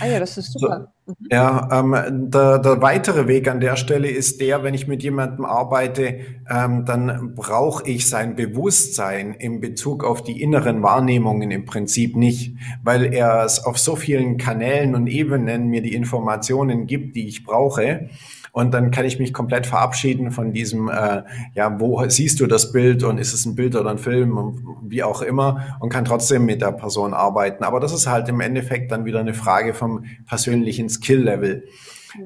Ah 0.00 0.06
ja, 0.06 0.18
das 0.20 0.36
ist 0.36 0.52
super. 0.52 0.92
Mhm. 1.06 1.14
Ja, 1.30 1.68
ähm, 1.72 2.30
der, 2.30 2.58
der 2.58 2.82
weitere 2.82 3.28
Weg 3.28 3.48
an 3.48 3.60
der 3.60 3.76
Stelle 3.76 4.08
ist 4.08 4.40
der, 4.40 4.62
wenn 4.62 4.74
ich 4.74 4.88
mit 4.88 5.02
jemandem 5.02 5.44
arbeite, 5.44 6.20
ähm, 6.50 6.84
dann 6.84 7.34
brauche 7.34 7.88
ich 7.88 8.08
sein 8.08 8.34
Bewusstsein 8.34 9.32
in 9.34 9.60
Bezug 9.60 10.04
auf 10.04 10.22
die 10.22 10.42
inneren 10.42 10.82
Wahrnehmungen 10.82 11.50
im 11.50 11.64
Prinzip 11.64 12.16
nicht, 12.16 12.56
weil 12.82 13.14
er 13.14 13.44
es 13.44 13.64
auf 13.64 13.78
so 13.78 13.96
vielen 13.96 14.36
Kanälen 14.36 14.94
und 14.94 15.06
Ebenen 15.06 15.68
mir 15.68 15.82
die 15.82 15.94
Informationen 15.94 16.86
gibt, 16.86 17.16
die 17.16 17.28
ich 17.28 17.44
brauche. 17.44 18.10
Und 18.56 18.72
dann 18.72 18.90
kann 18.90 19.04
ich 19.04 19.18
mich 19.18 19.34
komplett 19.34 19.66
verabschieden 19.66 20.30
von 20.30 20.54
diesem, 20.54 20.88
äh, 20.88 21.24
ja, 21.52 21.78
wo 21.78 22.02
siehst 22.08 22.40
du 22.40 22.46
das 22.46 22.72
Bild 22.72 23.02
und 23.02 23.18
ist 23.18 23.34
es 23.34 23.44
ein 23.44 23.54
Bild 23.54 23.76
oder 23.76 23.90
ein 23.90 23.98
Film, 23.98 24.78
wie 24.82 25.02
auch 25.02 25.20
immer, 25.20 25.76
und 25.78 25.90
kann 25.90 26.06
trotzdem 26.06 26.46
mit 26.46 26.62
der 26.62 26.72
Person 26.72 27.12
arbeiten. 27.12 27.64
Aber 27.64 27.80
das 27.80 27.92
ist 27.92 28.06
halt 28.06 28.30
im 28.30 28.40
Endeffekt 28.40 28.90
dann 28.90 29.04
wieder 29.04 29.20
eine 29.20 29.34
Frage 29.34 29.74
vom 29.74 30.06
persönlichen 30.26 30.88
Skill-Level, 30.88 31.64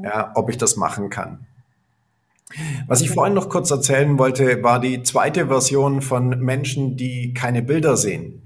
ja, 0.04 0.30
ob 0.36 0.50
ich 0.50 0.56
das 0.56 0.76
machen 0.76 1.10
kann. 1.10 1.48
Was 2.86 3.00
ich 3.00 3.10
vorhin 3.10 3.34
noch 3.34 3.48
kurz 3.48 3.72
erzählen 3.72 4.16
wollte, 4.16 4.62
war 4.62 4.78
die 4.78 5.02
zweite 5.02 5.48
Version 5.48 6.00
von 6.00 6.28
Menschen, 6.38 6.96
die 6.96 7.34
keine 7.34 7.60
Bilder 7.60 7.96
sehen. 7.96 8.40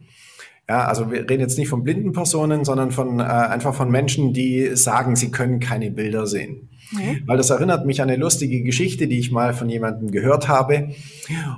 Ja, 0.66 0.86
also 0.86 1.10
wir 1.10 1.28
reden 1.28 1.40
jetzt 1.40 1.58
nicht 1.58 1.68
von 1.68 1.84
blinden 1.84 2.12
Personen, 2.12 2.64
sondern 2.64 2.92
von 2.92 3.20
äh, 3.20 3.24
einfach 3.24 3.74
von 3.74 3.90
Menschen, 3.90 4.32
die 4.32 4.74
sagen, 4.74 5.16
sie 5.16 5.30
können 5.30 5.60
keine 5.60 5.90
Bilder 5.90 6.26
sehen. 6.26 6.70
Mhm. 6.94 7.22
Weil 7.26 7.36
das 7.36 7.50
erinnert 7.50 7.86
mich 7.86 8.00
an 8.00 8.08
eine 8.08 8.18
lustige 8.18 8.62
Geschichte, 8.62 9.06
die 9.06 9.18
ich 9.18 9.30
mal 9.30 9.54
von 9.54 9.68
jemandem 9.68 10.10
gehört 10.10 10.48
habe. 10.48 10.90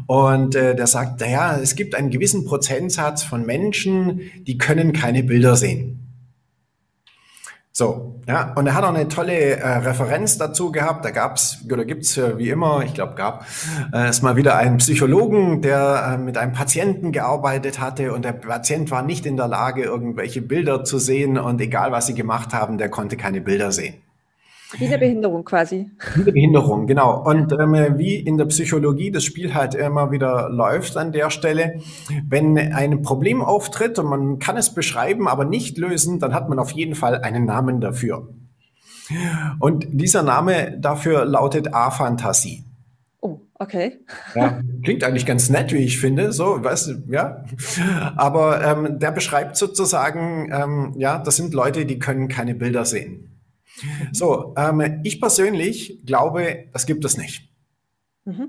Und 0.07 0.55
äh, 0.55 0.75
der 0.75 0.87
sagt, 0.87 1.21
naja, 1.21 1.59
es 1.63 1.77
gibt 1.77 1.95
einen 1.95 2.11
gewissen 2.11 2.45
Prozentsatz 2.45 3.23
von 3.23 3.45
Menschen, 3.45 4.21
die 4.47 4.59
können 4.59 4.93
keine 4.93 5.23
Bilder 5.23 5.57
sehen. 5.57 6.07
So, 7.79 8.23
ja, 8.27 8.55
und 8.55 8.67
er 8.67 8.75
hat 8.75 8.85
auch 8.85 8.95
eine 8.95 9.07
tolle 9.07 9.35
äh, 9.35 9.69
Referenz 9.69 10.39
dazu 10.39 10.73
gehabt. 10.73 11.05
Da 11.05 11.11
gab's 11.11 11.59
oder 11.71 11.85
gibt's 11.85 12.17
äh, 12.17 12.39
wie 12.39 12.49
immer, 12.49 12.83
ich 12.83 12.95
glaube, 12.95 13.17
gab 13.17 13.45
äh, 13.93 14.07
es 14.07 14.23
mal 14.23 14.35
wieder 14.35 14.57
einen 14.57 14.79
Psychologen, 14.79 15.61
der 15.61 16.15
äh, 16.15 16.17
mit 16.17 16.39
einem 16.39 16.55
Patienten 16.55 17.13
gearbeitet 17.13 17.79
hatte 17.79 18.15
und 18.15 18.25
der 18.25 18.33
Patient 18.33 18.91
war 18.91 19.03
nicht 19.03 19.27
in 19.27 19.37
der 19.37 19.49
Lage, 19.49 19.83
irgendwelche 19.83 20.41
Bilder 20.41 20.85
zu 20.85 20.99
sehen 20.99 21.37
und 21.37 21.61
egal 21.61 21.93
was 21.93 22.07
sie 22.07 22.15
gemacht 22.15 22.55
haben, 22.55 22.79
der 22.79 22.89
konnte 22.89 23.19
keine 23.19 23.43
Bilder 23.43 23.71
sehen. 23.73 23.97
Wie 24.73 24.87
eine 24.87 24.99
Behinderung 24.99 25.45
quasi. 25.45 25.91
Wie 26.15 26.23
eine 26.23 26.33
Behinderung, 26.33 26.87
genau. 26.87 27.23
Und 27.23 27.53
ähm, 27.53 27.99
wie 27.99 28.17
in 28.17 28.37
der 28.37 28.47
Psychologie 28.47 29.11
das 29.11 29.25
Spiel 29.25 29.55
halt 29.55 29.75
immer 29.75 30.11
wieder 30.11 30.49
läuft 30.51 30.97
an 30.97 31.13
der 31.13 31.31
Stelle, 31.31 31.81
wenn 32.29 32.59
ein 32.59 33.03
Problem 33.03 33.43
auftritt 33.43 33.99
und 33.99 34.07
man 34.07 34.39
kann 34.39 34.57
es 34.57 34.75
beschreiben, 34.75 35.29
aber 35.29 35.45
nicht 35.45 35.79
lösen, 35.79 36.19
dann 36.19 36.35
hat 36.35 36.49
man 36.49 36.59
auf 36.59 36.73
jeden 36.73 36.97
Fall 36.97 37.23
einen 37.23 37.45
Namen 37.45 37.81
dafür. 37.81 38.29
Und 39.61 39.87
dieser 39.91 40.25
Name 40.25 40.77
dafür 40.79 41.25
lautet 41.25 41.73
A-Fantasie. 41.73 42.65
Oh, 43.21 43.41
okay. 43.55 44.01
Ja, 44.35 44.61
klingt 44.83 45.05
eigentlich 45.05 45.27
ganz 45.27 45.49
nett, 45.49 45.73
wie 45.73 45.79
ich 45.79 46.01
finde, 46.01 46.33
so, 46.33 46.63
weißt 46.63 46.89
du, 46.89 47.13
ja. 47.13 47.45
Aber 48.17 48.65
ähm, 48.65 48.99
der 48.99 49.13
beschreibt 49.13 49.57
sozusagen, 49.57 50.51
ähm, 50.53 50.93
ja, 50.97 51.19
das 51.19 51.37
sind 51.37 51.55
Leute, 51.55 51.87
die 51.87 52.01
können 52.01 52.27
keine 52.27 52.57
Bilder 52.57 52.85
sehen. 52.85 53.36
So, 54.13 54.55
ähm, 54.57 55.01
ich 55.05 55.21
persönlich 55.21 56.01
glaube, 56.05 56.69
das 56.73 56.87
gibt 56.87 57.05
es 57.05 57.17
nicht. 57.17 57.51
Mhm. 58.25 58.49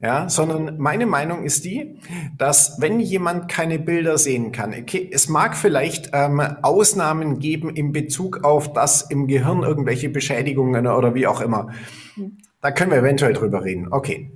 Ja, 0.00 0.28
sondern 0.28 0.78
meine 0.78 1.06
Meinung 1.06 1.42
ist 1.42 1.64
die, 1.64 1.98
dass 2.36 2.80
wenn 2.80 3.00
jemand 3.00 3.48
keine 3.48 3.80
Bilder 3.80 4.16
sehen 4.16 4.52
kann, 4.52 4.72
okay, 4.72 5.10
es 5.12 5.28
mag 5.28 5.56
vielleicht 5.56 6.10
ähm, 6.12 6.38
Ausnahmen 6.38 7.40
geben 7.40 7.68
in 7.70 7.90
Bezug 7.90 8.44
auf 8.44 8.72
das 8.72 9.02
im 9.02 9.26
Gehirn 9.26 9.64
irgendwelche 9.64 10.08
Beschädigungen 10.08 10.86
oder 10.86 11.16
wie 11.16 11.26
auch 11.26 11.40
immer. 11.40 11.72
Mhm. 12.14 12.38
Da 12.60 12.70
können 12.70 12.92
wir 12.92 12.98
eventuell 12.98 13.32
drüber 13.32 13.64
reden. 13.64 13.88
Okay. 13.90 14.30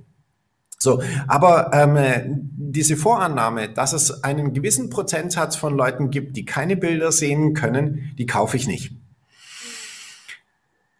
So, 0.79 1.01
aber 1.29 1.71
ähm, 1.73 2.51
diese 2.57 2.97
Vorannahme, 2.97 3.69
dass 3.69 3.93
es 3.93 4.21
einen 4.21 4.51
gewissen 4.51 4.89
Prozentsatz 4.89 5.55
von 5.55 5.77
Leuten 5.77 6.09
gibt, 6.09 6.35
die 6.35 6.43
keine 6.43 6.75
Bilder 6.75 7.13
sehen 7.13 7.53
können, 7.53 8.11
die 8.17 8.25
kaufe 8.25 8.57
ich 8.57 8.67
nicht. 8.67 8.97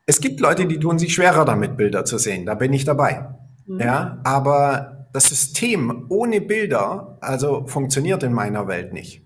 Es 0.06 0.20
gibt 0.20 0.40
Leute, 0.40 0.66
die 0.66 0.80
tun 0.80 1.00
sich 1.00 1.14
schwerer 1.14 1.46
damit, 1.46 1.78
Bilder 1.78 2.04
zu 2.06 2.18
sehen. 2.18 2.46
Da 2.46 2.56
bin 2.56 2.74
ich 2.74 2.84
dabei. 2.84 3.26
Mhm. 3.66 3.80
Ja, 3.80 4.20
aber 4.24 5.08
das 5.14 5.26
System 5.26 6.08
ohne 6.10 6.42
Bilder, 6.42 7.18
also 7.22 7.66
funktioniert 7.68 8.24
in 8.24 8.34
meiner 8.34 8.68
Welt 8.68 8.94
nicht. 8.94 9.22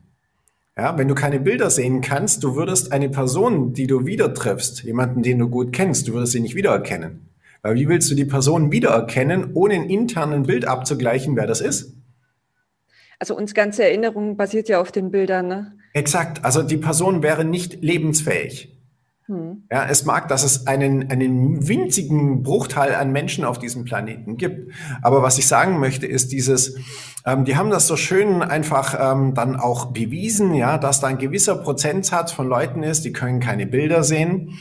Ja, 0.77 0.95
wenn 0.97 1.07
du 1.07 1.15
keine 1.15 1.39
Bilder 1.39 1.71
sehen 1.71 2.01
kannst, 2.01 2.43
du 2.43 2.55
würdest 2.55 2.91
eine 2.91 3.09
Person, 3.09 3.73
die 3.73 3.87
du 3.87 4.05
wieder 4.05 4.33
triffst, 4.35 4.83
jemanden, 4.83 5.23
den 5.23 5.39
du 5.39 5.49
gut 5.49 5.73
kennst, 5.73 6.07
du 6.07 6.13
würdest 6.13 6.33
sie 6.33 6.39
nicht 6.39 6.53
wiedererkennen. 6.53 7.29
Weil 7.63 7.75
wie 7.75 7.89
willst 7.89 8.11
du 8.11 8.15
die 8.15 8.25
Person 8.25 8.71
wiedererkennen, 8.71 9.51
ohne 9.55 9.73
ein 9.73 9.89
internen 9.89 10.43
Bild 10.43 10.67
abzugleichen, 10.67 11.35
wer 11.35 11.47
das 11.47 11.61
ist? 11.61 11.95
Also 13.17 13.35
unsere 13.35 13.55
ganze 13.55 13.83
Erinnerung 13.83 14.37
basiert 14.37 14.69
ja 14.69 14.79
auf 14.79 14.91
den 14.91 15.09
Bildern, 15.09 15.47
ne? 15.47 15.73
Exakt. 15.93 16.45
Also 16.45 16.61
die 16.61 16.77
Person 16.77 17.23
wäre 17.23 17.43
nicht 17.43 17.81
lebensfähig. 17.81 18.76
Hm. 19.27 19.63
Ja, 19.69 19.85
es 19.89 20.05
mag, 20.05 20.29
dass 20.29 20.43
es 20.43 20.67
einen, 20.67 21.11
einen 21.11 21.67
winzigen 21.67 22.43
Bruchteil 22.43 22.95
an 22.95 23.11
Menschen 23.11 23.43
auf 23.43 23.59
diesem 23.59 23.83
Planeten 23.83 24.37
gibt. 24.37 24.71
Aber 25.01 25.21
was 25.21 25.37
ich 25.37 25.47
sagen 25.47 25.79
möchte, 25.79 26.07
ist 26.07 26.31
dieses, 26.31 26.77
ähm, 27.25 27.43
die 27.43 27.57
haben 27.57 27.69
das 27.69 27.87
so 27.87 27.97
schön 27.97 28.41
einfach 28.41 28.95
ähm, 28.97 29.33
dann 29.33 29.57
auch 29.57 29.87
bewiesen, 29.87 30.53
ja, 30.53 30.77
dass 30.77 31.01
da 31.01 31.07
ein 31.07 31.17
gewisser 31.17 31.57
Prozentsatz 31.57 32.31
von 32.31 32.47
Leuten 32.47 32.83
ist, 32.83 33.03
die 33.03 33.11
können 33.11 33.41
keine 33.41 33.67
Bilder 33.67 34.05
sehen. 34.05 34.57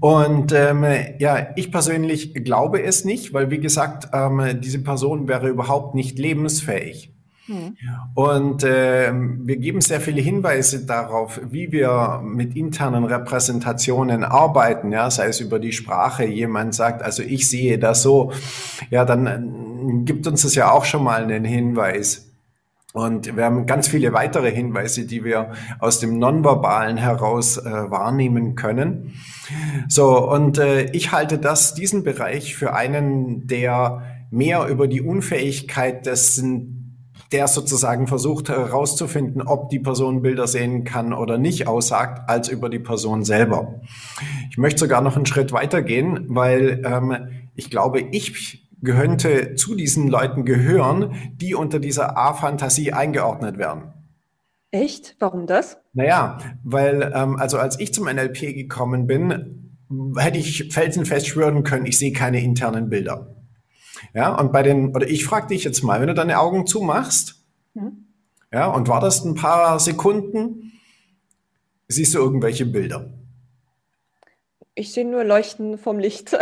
Und 0.00 0.50
ähm, 0.52 0.84
ja, 1.20 1.50
ich 1.54 1.70
persönlich 1.70 2.34
glaube 2.34 2.82
es 2.82 3.04
nicht, 3.04 3.32
weil 3.32 3.50
wie 3.50 3.60
gesagt, 3.60 4.08
ähm, 4.12 4.60
diese 4.60 4.82
Person 4.82 5.28
wäre 5.28 5.48
überhaupt 5.48 5.94
nicht 5.94 6.18
lebensfähig. 6.18 7.13
Hm. 7.46 7.76
Und 8.14 8.64
äh, 8.64 9.12
wir 9.12 9.56
geben 9.56 9.82
sehr 9.82 10.00
viele 10.00 10.22
Hinweise 10.22 10.86
darauf, 10.86 11.40
wie 11.44 11.72
wir 11.72 12.22
mit 12.24 12.56
internen 12.56 13.04
Repräsentationen 13.04 14.24
arbeiten, 14.24 14.92
ja, 14.92 15.10
sei 15.10 15.26
es 15.26 15.40
über 15.40 15.58
die 15.58 15.72
Sprache, 15.72 16.24
jemand 16.24 16.74
sagt, 16.74 17.02
also 17.02 17.22
ich 17.22 17.48
sehe 17.48 17.78
das 17.78 18.02
so, 18.02 18.32
ja, 18.90 19.04
dann 19.04 19.26
äh, 19.26 20.04
gibt 20.04 20.26
uns 20.26 20.42
das 20.42 20.54
ja 20.54 20.70
auch 20.70 20.86
schon 20.86 21.04
mal 21.04 21.22
einen 21.22 21.44
Hinweis. 21.44 22.30
Und 22.94 23.36
wir 23.36 23.44
haben 23.44 23.66
ganz 23.66 23.88
viele 23.88 24.12
weitere 24.12 24.52
Hinweise, 24.52 25.04
die 25.04 25.24
wir 25.24 25.50
aus 25.80 25.98
dem 25.98 26.18
Nonverbalen 26.20 26.96
heraus 26.96 27.58
äh, 27.58 27.64
wahrnehmen 27.64 28.54
können. 28.54 29.14
So, 29.88 30.30
und 30.30 30.58
äh, 30.58 30.84
ich 30.92 31.10
halte 31.10 31.38
das, 31.38 31.74
diesen 31.74 32.04
Bereich 32.04 32.54
für 32.54 32.72
einen, 32.72 33.48
der 33.48 34.02
mehr 34.30 34.68
über 34.68 34.86
die 34.86 35.02
Unfähigkeit 35.02 36.06
dessen 36.06 36.73
der 37.34 37.48
sozusagen 37.48 38.06
versucht 38.06 38.48
herauszufinden, 38.48 39.42
ob 39.42 39.68
die 39.68 39.80
Person 39.80 40.22
Bilder 40.22 40.46
sehen 40.46 40.84
kann 40.84 41.12
oder 41.12 41.36
nicht 41.36 41.66
aussagt, 41.66 42.30
als 42.30 42.48
über 42.48 42.68
die 42.68 42.78
Person 42.78 43.24
selber. 43.24 43.80
Ich 44.50 44.56
möchte 44.56 44.78
sogar 44.78 45.00
noch 45.00 45.16
einen 45.16 45.26
Schritt 45.26 45.50
weitergehen, 45.50 46.26
weil 46.28 46.80
ähm, 46.86 47.48
ich 47.56 47.70
glaube, 47.70 48.00
ich 48.00 48.70
könnte 48.84 49.56
zu 49.56 49.74
diesen 49.74 50.06
Leuten 50.06 50.44
gehören, 50.44 51.16
die 51.34 51.56
unter 51.56 51.80
dieser 51.80 52.16
A-Fantasie 52.16 52.92
eingeordnet 52.92 53.58
werden. 53.58 53.92
Echt? 54.70 55.16
Warum 55.18 55.48
das? 55.48 55.78
Naja, 55.92 56.38
weil 56.62 57.12
ähm, 57.16 57.34
also 57.34 57.58
als 57.58 57.80
ich 57.80 57.92
zum 57.92 58.04
NLP 58.04 58.54
gekommen 58.54 59.08
bin, 59.08 59.80
hätte 60.16 60.38
ich 60.38 60.72
felsenfest 60.72 61.26
schwören 61.26 61.64
können, 61.64 61.86
ich 61.86 61.98
sehe 61.98 62.12
keine 62.12 62.40
internen 62.40 62.90
Bilder. 62.90 63.33
Ja, 64.12 64.38
und 64.38 64.52
bei 64.52 64.62
den, 64.62 64.94
oder 64.94 65.08
ich 65.08 65.24
frage 65.24 65.48
dich 65.48 65.64
jetzt 65.64 65.82
mal, 65.82 66.00
wenn 66.00 66.08
du 66.08 66.14
deine 66.14 66.38
Augen 66.38 66.66
zumachst, 66.66 67.42
mhm. 67.74 68.06
ja, 68.52 68.66
und 68.66 68.88
wartest 68.88 69.24
ein 69.24 69.34
paar 69.34 69.78
Sekunden, 69.80 70.72
siehst 71.88 72.14
du 72.14 72.18
irgendwelche 72.18 72.66
Bilder? 72.66 73.12
Ich 74.74 74.92
sehe 74.92 75.06
nur 75.06 75.24
Leuchten 75.24 75.78
vom 75.78 75.98
Licht. 75.98 76.36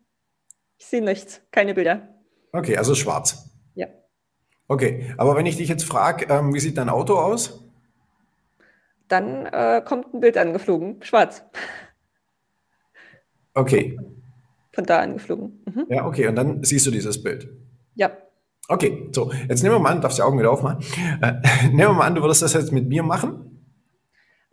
ich 0.78 0.86
sehe 0.86 1.02
nichts, 1.02 1.40
keine 1.50 1.74
Bilder. 1.74 2.08
Okay, 2.52 2.76
also 2.76 2.94
schwarz. 2.94 3.50
Ja. 3.74 3.86
Okay, 4.68 5.14
aber 5.16 5.36
wenn 5.36 5.46
ich 5.46 5.56
dich 5.56 5.68
jetzt 5.68 5.84
frage, 5.84 6.26
ähm, 6.28 6.52
wie 6.54 6.60
sieht 6.60 6.76
dein 6.76 6.88
Auto 6.88 7.14
aus? 7.14 7.64
Dann 9.08 9.46
äh, 9.46 9.82
kommt 9.84 10.12
ein 10.14 10.20
Bild 10.20 10.36
angeflogen, 10.36 11.02
schwarz. 11.02 11.44
Okay 13.54 13.98
von 14.72 14.84
da 14.84 15.00
angeflogen. 15.00 15.62
Mhm. 15.66 15.86
Ja, 15.88 16.06
okay, 16.06 16.26
und 16.28 16.36
dann 16.36 16.62
siehst 16.64 16.86
du 16.86 16.90
dieses 16.90 17.22
Bild. 17.22 17.48
Ja. 17.94 18.10
Okay, 18.68 19.10
so, 19.12 19.32
jetzt 19.48 19.62
nehmen 19.62 19.74
wir 19.74 19.80
mal 19.80 19.90
an, 19.90 20.00
darfst 20.00 20.18
die 20.18 20.22
Augen 20.22 20.38
wieder 20.38 20.50
aufmachen. 20.50 20.84
Äh, 21.20 21.34
nehmen 21.66 21.78
wir 21.78 21.92
mal 21.92 22.06
an, 22.06 22.14
du 22.14 22.22
würdest 22.22 22.42
das 22.42 22.54
jetzt 22.54 22.72
mit 22.72 22.88
mir 22.88 23.02
machen. 23.02 23.51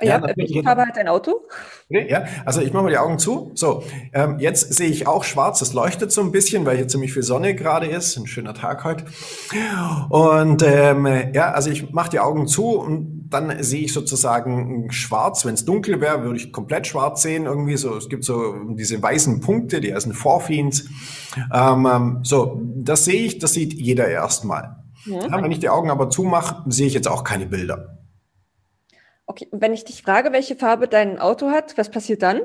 Ja, 0.02 0.20
ja 0.20 0.34
welche 0.36 0.64
Farbe 0.64 0.86
hat 0.86 0.96
dein 0.96 1.08
Auto? 1.08 1.42
Okay, 1.90 2.08
ja, 2.10 2.24
also 2.46 2.62
ich 2.62 2.72
mache 2.72 2.84
mal 2.84 2.90
die 2.90 2.98
Augen 2.98 3.20
zu. 3.20 3.52
So, 3.56 3.84
ähm, 4.14 4.40
jetzt 4.40 4.74
sehe 4.74 4.90
ich 4.90 5.08
auch 5.08 5.24
schwarz. 5.24 5.62
Es 5.62 5.74
leuchtet 5.74 6.12
so 6.12 6.22
ein 6.22 6.32
bisschen, 6.32 6.66
weil 6.66 6.78
hier 6.78 6.88
ziemlich 6.88 7.14
viel 7.14 7.24
Sonne 7.24 7.56
gerade 7.56 7.88
ist. 7.88 8.16
Ein 8.18 8.28
schöner 8.28 8.54
Tag 8.54 8.84
heute. 8.84 9.06
Und 10.10 10.64
ähm, 10.64 11.08
ja, 11.34 11.52
also 11.52 11.70
ich 11.70 11.92
mache 11.92 12.12
die 12.12 12.20
Augen 12.20 12.48
zu 12.48 12.80
und 12.80 13.28
dann 13.30 13.62
sehe 13.62 13.82
ich 13.82 13.94
sozusagen 13.94 14.92
schwarz. 14.92 15.46
Wenn 15.46 15.54
es 15.54 15.66
dunkel 15.66 16.02
wäre, 16.02 16.24
würde 16.24 16.38
ich 16.38 16.52
komplett 16.52 16.88
schwarz 16.88 17.22
sehen. 17.22 17.46
Irgendwie 17.46 17.78
so. 17.78 17.96
Es 17.96 18.10
gibt 18.10 18.24
so 18.24 18.56
diese 18.72 19.02
weißen 19.02 19.42
Punkte, 19.42 19.82
die 19.82 19.94
heißen 19.94 20.14
Forfins. 20.14 20.88
Ähm, 21.54 21.88
ähm, 21.92 22.20
so, 22.24 22.62
das 22.76 23.06
sehe 23.06 23.22
ich. 23.22 23.40
Das 23.40 23.54
sieht 23.54 23.74
jeder 23.74 24.08
erstmal. 24.08 24.78
Ja. 25.06 25.28
Ja, 25.28 25.44
wenn 25.44 25.52
ich 25.52 25.60
die 25.60 25.70
Augen 25.70 25.90
aber 25.90 26.10
zumache, 26.10 26.64
sehe 26.68 26.88
ich 26.88 26.94
jetzt 26.94 27.08
auch 27.08 27.24
keine 27.24 27.46
Bilder. 27.46 27.99
Okay, 29.30 29.48
wenn 29.52 29.74
ich 29.74 29.86
dich 29.86 30.02
frage, 30.02 30.32
welche 30.32 30.56
Farbe 30.56 30.88
dein 30.88 31.20
Auto 31.20 31.52
hat, 31.52 31.78
was 31.78 31.92
passiert 31.92 32.24
dann? 32.24 32.42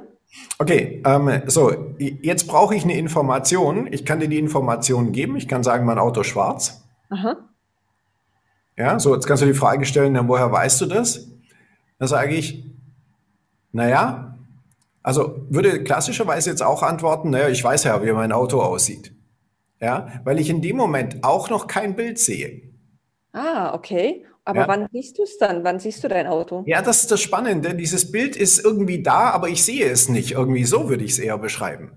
Okay, 0.59 1.03
ähm, 1.07 1.41
so, 1.47 1.95
jetzt 1.99 2.47
brauche 2.47 2.75
ich 2.75 2.85
eine 2.85 2.95
Information. 2.99 3.91
Ich 3.91 4.05
kann 4.05 4.21
dir 4.21 4.29
die 4.29 4.39
Information 4.39 5.11
geben. 5.11 5.37
Ich 5.37 5.49
kann 5.49 5.63
sagen, 5.63 5.87
mein 5.87 5.99
Auto 5.99 6.21
ist 6.21 6.27
schwarz. 6.27 6.85
Aha. 7.09 7.37
Ja, 8.77 9.01
so, 9.01 9.15
jetzt 9.15 9.27
kannst 9.27 9.43
du 9.43 9.47
die 9.47 9.55
Frage 9.55 9.87
stellen, 9.87 10.15
ja, 10.15 10.29
woher 10.29 10.53
weißt 10.53 10.83
du 10.83 10.87
das? 10.87 11.27
Dann 11.99 12.09
sage 12.09 12.35
ich, 12.35 12.63
naja, 13.73 14.37
also 15.03 15.47
würde 15.49 15.85
klassischerweise 15.85 16.51
jetzt 16.51 16.63
auch 16.63 16.83
antworten, 16.83 17.31
naja, 17.31 17.49
ich 17.49 17.65
weiß 17.65 17.85
ja, 17.85 18.05
wie 18.05 18.13
mein 18.13 18.33
Auto 18.33 18.61
aussieht. 18.61 19.15
Ja, 19.81 20.21
weil 20.25 20.39
ich 20.39 20.51
in 20.51 20.61
dem 20.61 20.77
Moment 20.77 21.25
auch 21.25 21.49
noch 21.49 21.67
kein 21.67 21.97
Bild 21.97 22.19
sehe. 22.19 22.61
Ah, 23.33 23.73
okay. 23.73 24.27
Aber 24.45 24.61
ja. 24.61 24.69
wann 24.69 24.89
siehst 24.93 25.19
du 25.19 25.23
es 25.23 25.39
dann? 25.39 25.65
Wann 25.65 25.81
siehst 25.81 26.05
du 26.05 26.09
dein 26.09 26.27
Auto? 26.27 26.63
Ja, 26.67 26.83
das 26.83 27.03
ist 27.03 27.11
das 27.11 27.23
Spannende. 27.23 27.75
Dieses 27.75 28.13
Bild 28.13 28.37
ist 28.37 28.63
irgendwie 28.63 29.03
da, 29.03 29.31
aber 29.31 29.49
ich 29.49 29.65
sehe 29.65 29.87
es 29.87 30.09
nicht. 30.09 30.33
Irgendwie 30.33 30.65
so 30.65 30.89
würde 30.89 31.05
ich 31.05 31.13
es 31.13 31.19
eher 31.19 31.39
beschreiben. 31.39 31.93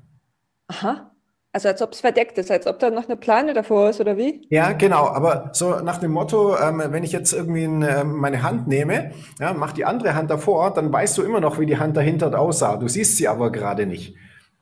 Aha. 0.68 1.12
Also 1.52 1.70
als 1.70 1.82
ob 1.82 1.94
es 1.94 2.02
verdeckt 2.02 2.38
ist, 2.38 2.52
als 2.52 2.68
ob 2.68 2.78
da 2.80 2.90
noch 2.90 3.06
eine 3.06 3.18
Plane 3.18 3.54
davor 3.54 3.90
ist, 3.90 4.00
oder 4.00 4.16
wie? 4.16 4.46
Ja, 4.50 4.74
genau. 4.74 5.08
Aber 5.08 5.50
so 5.54 5.80
nach 5.80 5.98
dem 5.98 6.12
Motto, 6.12 6.56
ähm, 6.58 6.84
wenn 6.90 7.04
ich 7.04 7.12
jetzt 7.12 7.34
irgendwie 7.34 7.64
in, 7.64 7.82
äh, 7.82 8.04
meine 8.04 8.44
Hand 8.44 8.68
nehme, 8.68 9.12
ja, 9.40 9.54
mach 9.54 9.72
die 9.74 9.84
andere 9.84 10.14
Hand 10.14 10.30
davor, 10.30 10.74
dann 10.74 10.94
weißt 10.94 11.18
du 11.18 11.24
immer 11.24 11.40
noch, 11.40 11.60
wie 11.60 11.66
die 11.66 11.80
Hand 11.80 11.98
dahinter 11.98 12.38
aussah. 12.40 12.78
Du 12.78 12.88
siehst 12.88 13.18
sie 13.18 13.28
aber 13.28 13.52
gerade 13.52 13.88
nicht. 13.88 14.16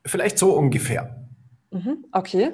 Vielleicht 0.05 0.37
so 0.37 0.53
ungefähr. 0.53 1.27
Mhm, 1.71 2.05
okay. 2.13 2.53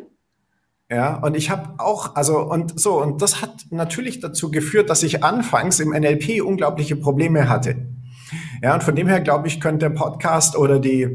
Ja, 0.91 1.15
und 1.15 1.37
ich 1.37 1.49
habe 1.49 1.79
auch, 1.79 2.17
also 2.17 2.39
und 2.39 2.77
so, 2.77 3.01
und 3.01 3.21
das 3.21 3.41
hat 3.41 3.67
natürlich 3.69 4.19
dazu 4.19 4.51
geführt, 4.51 4.89
dass 4.89 5.03
ich 5.03 5.23
anfangs 5.23 5.79
im 5.79 5.91
NLP 5.91 6.43
unglaubliche 6.43 6.97
Probleme 6.97 7.47
hatte. 7.47 7.77
Ja, 8.61 8.73
und 8.73 8.83
von 8.83 8.93
dem 8.93 9.07
her 9.07 9.21
glaube 9.21 9.47
ich, 9.47 9.61
könnte 9.61 9.87
der 9.87 9.95
Podcast 9.95 10.57
oder 10.57 10.79
die 10.79 11.07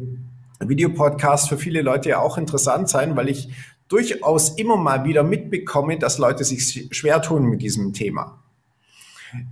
Videopodcast 0.60 1.50
für 1.50 1.58
viele 1.58 1.82
Leute 1.82 2.08
ja 2.08 2.20
auch 2.20 2.38
interessant 2.38 2.88
sein, 2.88 3.16
weil 3.16 3.28
ich 3.28 3.50
durchaus 3.88 4.56
immer 4.56 4.78
mal 4.78 5.04
wieder 5.04 5.22
mitbekomme, 5.22 5.98
dass 5.98 6.16
Leute 6.16 6.42
sich 6.42 6.88
schwer 6.90 7.20
tun 7.20 7.44
mit 7.44 7.60
diesem 7.60 7.92
Thema. 7.92 8.42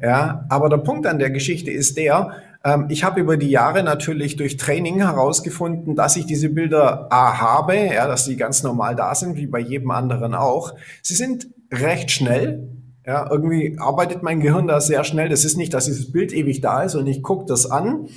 Ja, 0.00 0.46
aber 0.48 0.70
der 0.70 0.78
Punkt 0.78 1.06
an 1.06 1.18
der 1.18 1.30
Geschichte 1.30 1.70
ist 1.70 1.98
der, 1.98 2.32
ich 2.88 3.04
habe 3.04 3.21
über 3.21 3.37
die 3.37 3.50
Jahre 3.50 3.83
natürlich 3.83 4.37
durch 4.37 4.56
Training 4.56 5.00
herausgefunden, 5.00 5.97
dass 5.97 6.16
ich 6.16 6.25
diese 6.25 6.49
Bilder 6.49 7.09
A 7.12 7.38
habe, 7.38 7.76
ja, 7.76 8.06
dass 8.06 8.25
die 8.25 8.37
ganz 8.37 8.62
normal 8.62 8.97
da 8.97 9.14
sind, 9.14 9.37
wie 9.37 9.47
bei 9.47 9.59
jedem 9.59 9.90
anderen 9.90 10.35
auch. 10.35 10.75
Sie 11.02 11.14
sind 11.14 11.49
recht 11.71 12.11
schnell. 12.11 12.71
Ja, 13.06 13.30
irgendwie 13.30 13.76
arbeitet 13.78 14.23
mein 14.23 14.40
Gehirn 14.40 14.66
da 14.66 14.80
sehr 14.80 15.04
schnell. 15.04 15.28
Das 15.28 15.44
ist 15.44 15.59
nicht, 15.59 15.75
dass 15.75 15.85
dieses 15.85 16.11
Bild 16.11 16.33
ewig 16.33 16.62
da 16.62 16.83
ist 16.83 16.94
und 16.94 17.06
ich 17.06 17.23
gucke 17.23 17.44
das 17.47 17.71
an. 17.71 18.09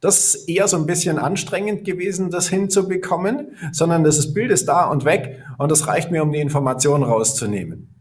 Das 0.00 0.34
ist 0.34 0.48
eher 0.48 0.66
so 0.66 0.76
ein 0.78 0.86
bisschen 0.86 1.18
anstrengend 1.18 1.84
gewesen, 1.84 2.30
das 2.30 2.48
hinzubekommen, 2.48 3.52
sondern 3.70 4.02
das 4.02 4.34
Bild 4.34 4.50
ist 4.50 4.66
da 4.66 4.86
und 4.86 5.04
weg 5.04 5.44
und 5.58 5.70
das 5.70 5.86
reicht 5.86 6.10
mir, 6.10 6.24
um 6.24 6.32
die 6.32 6.40
Information 6.40 7.04
rauszunehmen. 7.04 7.91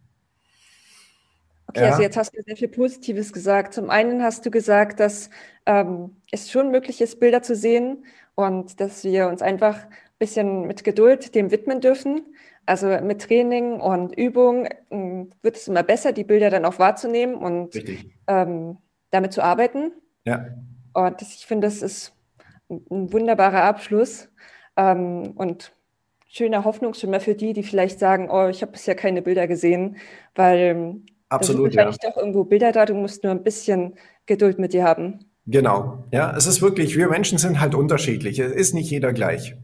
Okay, 1.72 1.80
also 1.80 1.86
ja. 1.86 1.92
also 1.92 2.02
jetzt 2.04 2.18
hast 2.18 2.38
du 2.38 2.42
sehr 2.46 2.58
viel 2.58 2.68
Positives 2.68 3.32
gesagt. 3.32 3.74
Zum 3.74 3.90
einen 3.90 4.22
hast 4.22 4.46
du 4.46 4.52
gesagt, 4.52 5.00
dass 5.00 5.30
ähm, 5.66 6.18
es 6.32 6.52
schon 6.52 6.70
möglich 6.70 7.02
ist, 7.02 7.20
Bilder 7.20 7.42
zu 7.42 7.56
sehen 7.56 8.06
und 8.36 8.80
dass 8.82 9.04
wir 9.04 9.28
uns 9.28 9.42
einfach 9.42 9.86
ein 9.86 9.92
bisschen 10.20 10.68
mit 10.68 10.84
Geduld 10.84 11.34
dem 11.34 11.52
widmen 11.52 11.80
dürfen. 11.80 12.26
Also 12.66 12.88
mit 13.02 13.22
Training 13.22 13.80
und 13.80 14.18
Übung 14.18 14.66
äh, 14.66 15.26
wird 15.42 15.56
es 15.56 15.68
immer 15.68 15.84
besser, 15.84 16.12
die 16.12 16.26
Bilder 16.26 16.50
dann 16.50 16.66
auch 16.66 16.78
wahrzunehmen 16.78 17.36
und 17.36 17.74
ähm, 18.28 18.78
damit 19.10 19.34
zu 19.34 19.42
arbeiten. 19.42 19.94
Ja. 20.26 20.46
Und 20.94 21.22
ich 21.22 21.46
finde, 21.46 21.68
das 21.68 21.82
ist 21.82 22.14
ein 22.70 23.14
wunderbarer 23.14 23.64
Abschluss 23.64 24.30
ähm, 24.76 25.32
und 25.36 25.74
schöner 26.28 26.64
Hoffnungsschimmer 26.64 27.20
für 27.20 27.36
die, 27.36 27.54
die 27.54 27.64
vielleicht 27.64 28.00
sagen, 28.00 28.30
oh, 28.30 28.48
ich 28.48 28.62
habe 28.62 28.74
bisher 28.74 28.96
keine 28.96 29.22
Bilder 29.22 29.48
gesehen, 29.48 29.98
weil 30.36 31.02
Absolut, 31.32 31.68
da 31.68 31.72
sind 31.72 31.78
wahrscheinlich 31.78 32.04
ja. 32.04 32.10
doch 32.10 32.18
irgendwo 32.18 32.44
Bilder 32.44 32.72
da, 32.72 32.86
du 32.86 32.94
musst 32.94 33.24
nur 33.24 33.32
ein 33.32 33.44
bisschen 33.44 33.96
Geduld 34.26 34.60
mit 34.60 34.74
dir 34.74 34.84
haben. 34.84 35.20
Genau, 35.48 36.04
ja, 36.12 36.36
es 36.36 36.46
ist 36.46 36.62
wirklich, 36.62 36.98
wir 36.98 37.08
Menschen 37.08 37.38
sind 37.38 37.60
halt 37.60 37.74
unterschiedlich, 37.74 38.40
es 38.40 38.52
ist 38.52 38.74
nicht 38.74 38.92
jeder 38.92 39.14
gleich. 39.14 39.56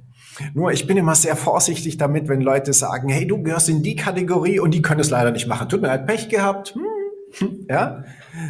Nur 0.53 0.71
ich 0.71 0.87
bin 0.87 0.97
immer 0.97 1.15
sehr 1.15 1.35
vorsichtig 1.35 1.97
damit, 1.97 2.27
wenn 2.27 2.41
Leute 2.41 2.71
sagen, 2.71 3.09
hey, 3.09 3.27
du 3.27 3.41
gehörst 3.41 3.69
in 3.69 3.83
die 3.83 3.95
Kategorie 3.95 4.59
und 4.59 4.73
die 4.73 4.81
können 4.81 5.01
es 5.01 5.09
leider 5.09 5.31
nicht 5.31 5.47
machen. 5.47 5.67
Tut 5.67 5.81
mir 5.81 5.87
leid, 5.87 6.07
Pech 6.07 6.29
gehabt. 6.29 6.75
Hm. 6.75 7.65
Ja, 7.69 8.03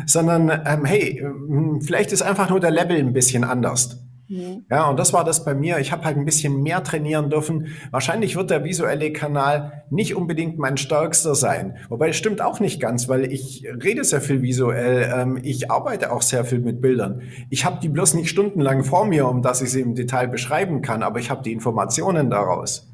sondern 0.05 0.49
ähm, 0.65 0.85
hey, 0.85 1.19
hm, 1.19 1.81
vielleicht 1.81 2.11
ist 2.11 2.21
einfach 2.21 2.49
nur 2.49 2.59
der 2.59 2.69
Level 2.69 2.97
ein 2.97 3.13
bisschen 3.13 3.43
anders. 3.43 4.06
Mhm. 4.29 4.65
Ja, 4.69 4.89
und 4.89 4.99
das 4.99 5.13
war 5.13 5.23
das 5.23 5.45
bei 5.45 5.55
mir. 5.55 5.79
Ich 5.79 5.91
habe 5.91 6.03
halt 6.03 6.17
ein 6.17 6.25
bisschen 6.25 6.61
mehr 6.61 6.83
trainieren 6.83 7.29
dürfen. 7.29 7.67
Wahrscheinlich 7.91 8.35
wird 8.35 8.49
der 8.49 8.63
visuelle 8.63 9.13
Kanal 9.13 9.83
nicht 9.89 10.15
unbedingt 10.15 10.57
mein 10.57 10.77
stärkster 10.77 11.33
sein. 11.33 11.77
Wobei 11.89 12.09
es 12.09 12.17
stimmt 12.17 12.41
auch 12.41 12.59
nicht 12.59 12.81
ganz, 12.81 13.07
weil 13.07 13.31
ich 13.31 13.65
rede 13.83 14.03
sehr 14.03 14.21
viel 14.21 14.41
visuell. 14.41 15.13
Ähm, 15.15 15.39
ich 15.43 15.71
arbeite 15.71 16.11
auch 16.11 16.21
sehr 16.21 16.43
viel 16.43 16.59
mit 16.59 16.81
Bildern. 16.81 17.21
Ich 17.49 17.63
habe 17.63 17.79
die 17.81 17.89
bloß 17.89 18.15
nicht 18.15 18.29
stundenlang 18.29 18.83
vor 18.83 19.05
mir, 19.05 19.27
um 19.27 19.41
dass 19.41 19.61
ich 19.61 19.71
sie 19.71 19.81
im 19.81 19.95
Detail 19.95 20.27
beschreiben 20.27 20.81
kann, 20.81 21.03
aber 21.03 21.19
ich 21.19 21.29
habe 21.29 21.43
die 21.43 21.53
Informationen 21.53 22.29
daraus. 22.29 22.91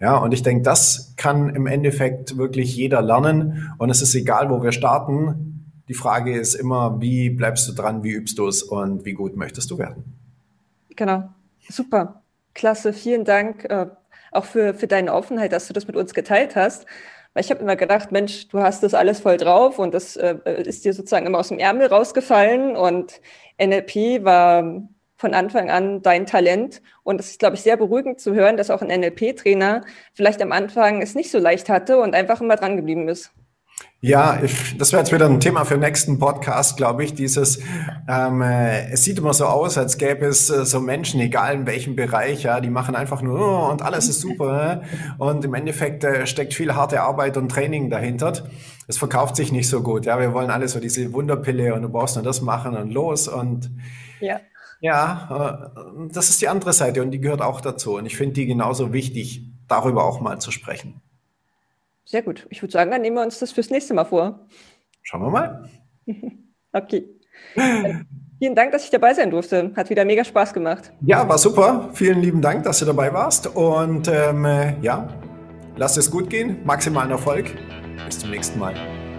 Ja, 0.00 0.16
und 0.16 0.34
ich 0.34 0.42
denke, 0.42 0.62
das 0.62 1.14
kann 1.16 1.54
im 1.54 1.66
Endeffekt 1.66 2.36
wirklich 2.36 2.76
jeder 2.76 3.00
lernen. 3.00 3.72
Und 3.78 3.90
es 3.90 4.02
ist 4.02 4.14
egal, 4.16 4.50
wo 4.50 4.62
wir 4.62 4.72
starten. 4.72 5.70
Die 5.88 5.94
Frage 5.94 6.36
ist 6.36 6.54
immer, 6.54 7.00
wie 7.00 7.30
bleibst 7.30 7.68
du 7.68 7.72
dran, 7.72 8.02
wie 8.02 8.10
übst 8.10 8.38
du 8.38 8.48
es 8.48 8.62
und 8.62 9.04
wie 9.04 9.12
gut 9.12 9.36
möchtest 9.36 9.70
du 9.70 9.78
werden? 9.78 10.13
Genau, 10.96 11.28
super, 11.68 12.22
klasse, 12.54 12.92
vielen 12.92 13.24
Dank 13.24 13.64
äh, 13.64 13.86
auch 14.32 14.44
für, 14.44 14.74
für 14.74 14.86
deine 14.86 15.12
Offenheit, 15.12 15.52
dass 15.52 15.66
du 15.66 15.72
das 15.72 15.86
mit 15.86 15.96
uns 15.96 16.14
geteilt 16.14 16.56
hast. 16.56 16.86
Weil 17.32 17.44
ich 17.44 17.50
habe 17.50 17.60
immer 17.60 17.76
gedacht, 17.76 18.12
Mensch, 18.12 18.48
du 18.48 18.60
hast 18.60 18.82
das 18.84 18.94
alles 18.94 19.20
voll 19.20 19.36
drauf 19.36 19.78
und 19.78 19.92
das 19.92 20.16
äh, 20.16 20.36
ist 20.64 20.84
dir 20.84 20.92
sozusagen 20.94 21.26
immer 21.26 21.38
aus 21.38 21.48
dem 21.48 21.58
Ärmel 21.58 21.88
rausgefallen 21.88 22.76
und 22.76 23.20
NLP 23.58 24.24
war 24.24 24.82
von 25.16 25.34
Anfang 25.34 25.70
an 25.70 26.02
dein 26.02 26.26
Talent. 26.26 26.80
Und 27.02 27.20
es 27.20 27.30
ist, 27.30 27.38
glaube 27.40 27.56
ich, 27.56 27.62
sehr 27.62 27.76
beruhigend 27.76 28.20
zu 28.20 28.34
hören, 28.34 28.56
dass 28.56 28.70
auch 28.70 28.82
ein 28.82 28.88
NLP-Trainer 29.00 29.84
vielleicht 30.12 30.42
am 30.42 30.52
Anfang 30.52 31.02
es 31.02 31.14
nicht 31.14 31.30
so 31.30 31.38
leicht 31.38 31.68
hatte 31.68 31.98
und 31.98 32.14
einfach 32.14 32.40
immer 32.40 32.56
dran 32.56 32.76
geblieben 32.76 33.08
ist. 33.08 33.32
Ja, 34.00 34.38
ich, 34.42 34.76
das 34.76 34.92
wäre 34.92 35.00
jetzt 35.00 35.14
wieder 35.14 35.24
ein 35.24 35.40
Thema 35.40 35.64
für 35.64 35.74
den 35.74 35.80
nächsten 35.80 36.18
Podcast, 36.18 36.76
glaube 36.76 37.04
ich. 37.04 37.14
Dieses, 37.14 37.60
ähm, 38.06 38.42
äh, 38.42 38.90
es 38.90 39.02
sieht 39.02 39.16
immer 39.16 39.32
so 39.32 39.46
aus, 39.46 39.78
als 39.78 39.96
gäbe 39.96 40.26
es 40.26 40.50
äh, 40.50 40.66
so 40.66 40.80
Menschen, 40.80 41.20
egal 41.20 41.54
in 41.54 41.66
welchem 41.66 41.96
Bereich, 41.96 42.42
ja, 42.42 42.60
die 42.60 42.68
machen 42.68 42.96
einfach 42.96 43.22
nur 43.22 43.40
oh, 43.40 43.70
und 43.70 43.80
alles 43.80 44.08
ist 44.08 44.20
super. 44.20 44.82
und 45.16 45.42
im 45.46 45.54
Endeffekt 45.54 46.04
äh, 46.04 46.26
steckt 46.26 46.52
viel 46.52 46.74
harte 46.74 47.00
Arbeit 47.00 47.38
und 47.38 47.48
Training 47.48 47.88
dahinter. 47.88 48.34
Es 48.88 48.98
verkauft 48.98 49.36
sich 49.36 49.52
nicht 49.52 49.70
so 49.70 49.82
gut. 49.82 50.04
Ja, 50.04 50.20
wir 50.20 50.34
wollen 50.34 50.50
alle 50.50 50.68
so 50.68 50.80
diese 50.80 51.10
Wunderpille 51.14 51.74
und 51.74 51.80
du 51.80 51.88
brauchst 51.88 52.16
nur 52.16 52.24
das 52.24 52.42
machen 52.42 52.76
und 52.76 52.92
los 52.92 53.26
und 53.26 53.70
ja. 54.20 54.38
Ja, 54.80 55.70
äh, 55.74 56.08
das 56.12 56.28
ist 56.28 56.42
die 56.42 56.48
andere 56.48 56.74
Seite 56.74 57.02
und 57.02 57.10
die 57.10 57.20
gehört 57.22 57.40
auch 57.40 57.62
dazu. 57.62 57.96
Und 57.96 58.04
ich 58.04 58.18
finde 58.18 58.34
die 58.34 58.44
genauso 58.44 58.92
wichtig, 58.92 59.50
darüber 59.66 60.04
auch 60.04 60.20
mal 60.20 60.40
zu 60.40 60.50
sprechen. 60.50 61.00
Sehr 62.14 62.22
gut. 62.22 62.46
Ich 62.48 62.62
würde 62.62 62.70
sagen, 62.70 62.92
dann 62.92 63.02
nehmen 63.02 63.16
wir 63.16 63.24
uns 63.24 63.40
das 63.40 63.50
fürs 63.50 63.70
nächste 63.70 63.92
Mal 63.92 64.04
vor. 64.04 64.46
Schauen 65.02 65.22
wir 65.22 65.30
mal. 65.30 65.68
okay. 66.72 67.08
Vielen 68.38 68.54
Dank, 68.54 68.70
dass 68.70 68.84
ich 68.84 68.90
dabei 68.90 69.14
sein 69.14 69.32
durfte. 69.32 69.72
Hat 69.74 69.90
wieder 69.90 70.04
mega 70.04 70.22
Spaß 70.22 70.54
gemacht. 70.54 70.92
Ja, 71.00 71.28
war 71.28 71.38
super. 71.38 71.90
Vielen 71.92 72.20
lieben 72.20 72.40
Dank, 72.40 72.62
dass 72.62 72.78
du 72.78 72.84
dabei 72.84 73.12
warst. 73.12 73.48
Und 73.56 74.06
ähm, 74.06 74.46
ja, 74.80 75.08
lass 75.74 75.96
es 75.96 76.08
gut 76.08 76.30
gehen. 76.30 76.58
Maximalen 76.64 77.10
Erfolg. 77.10 77.46
Bis 78.06 78.20
zum 78.20 78.30
nächsten 78.30 78.60
Mal. 78.60 78.74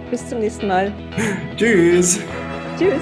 Bis 0.09 0.29
zum 0.29 0.39
nächsten 0.39 0.65
Mal. 0.65 0.93
Tschüss. 1.57 2.21
Tschüss. 2.79 3.01